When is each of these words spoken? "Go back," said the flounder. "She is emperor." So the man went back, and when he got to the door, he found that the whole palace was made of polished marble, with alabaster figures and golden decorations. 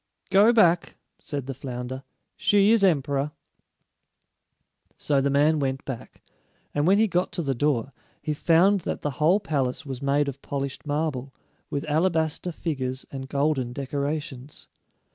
"Go 0.31 0.51
back," 0.51 0.95
said 1.19 1.45
the 1.45 1.53
flounder. 1.53 2.01
"She 2.35 2.71
is 2.71 2.83
emperor." 2.83 3.33
So 4.97 5.21
the 5.21 5.29
man 5.29 5.59
went 5.59 5.85
back, 5.85 6.23
and 6.73 6.87
when 6.87 6.97
he 6.97 7.07
got 7.07 7.31
to 7.33 7.43
the 7.43 7.53
door, 7.53 7.93
he 8.19 8.33
found 8.33 8.79
that 8.79 9.01
the 9.01 9.11
whole 9.21 9.39
palace 9.39 9.85
was 9.85 10.01
made 10.01 10.27
of 10.27 10.41
polished 10.41 10.87
marble, 10.87 11.35
with 11.69 11.83
alabaster 11.83 12.51
figures 12.51 13.05
and 13.11 13.29
golden 13.29 13.73
decorations. 13.73 14.67